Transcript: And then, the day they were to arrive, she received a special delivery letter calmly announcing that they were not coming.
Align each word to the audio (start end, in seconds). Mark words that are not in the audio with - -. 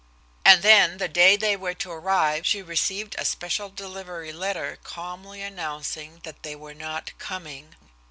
And 0.43 0.63
then, 0.63 0.97
the 0.97 1.07
day 1.07 1.35
they 1.35 1.55
were 1.55 1.75
to 1.75 1.91
arrive, 1.91 2.43
she 2.47 2.63
received 2.63 3.13
a 3.19 3.23
special 3.23 3.69
delivery 3.69 4.33
letter 4.33 4.79
calmly 4.83 5.43
announcing 5.43 6.21
that 6.23 6.41
they 6.41 6.55
were 6.55 6.73
not 6.73 7.11
coming. 7.19 7.75